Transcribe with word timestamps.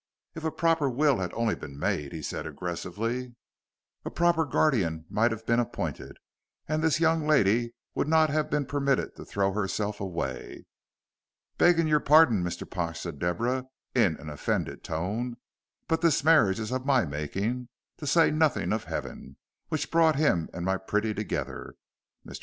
"If 0.33 0.43
a 0.43 0.49
proper 0.51 0.89
will 0.89 1.19
had 1.19 1.31
only 1.35 1.53
been 1.53 1.77
made," 1.77 2.11
he 2.11 2.23
said 2.23 2.47
aggressively, 2.47 3.35
"a 4.03 4.09
proper 4.09 4.45
guardian 4.45 5.05
might 5.11 5.29
have 5.29 5.45
been 5.45 5.59
appointed, 5.59 6.17
and 6.67 6.81
this 6.83 6.99
young 6.99 7.27
lady 7.27 7.75
would 7.93 8.07
not 8.07 8.31
have 8.31 8.49
been 8.49 8.65
permitted 8.65 9.15
to 9.17 9.23
throw 9.25 9.51
herself 9.53 9.99
away." 10.01 10.65
"Beggin' 11.59 11.85
your 11.85 11.99
parding, 11.99 12.41
Mr. 12.41 12.67
Pash," 12.67 13.01
said 13.01 13.19
Deborah, 13.19 13.67
in 13.93 14.15
an 14.17 14.31
offended 14.31 14.83
tone, 14.83 15.37
"but 15.87 16.01
this 16.01 16.23
marriage 16.23 16.59
is 16.59 16.71
of 16.71 16.83
my 16.83 17.05
making, 17.05 17.69
to 17.97 18.07
say 18.07 18.31
nothing 18.31 18.73
of 18.73 18.85
Heaven, 18.85 19.37
which 19.69 19.91
brought 19.91 20.15
him 20.15 20.49
and 20.51 20.65
my 20.65 20.77
pretty 20.77 21.13
together. 21.13 21.75
Mr. 22.25 22.39